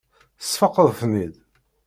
[0.39, 1.35] Tesfaqeḍ-ten-id.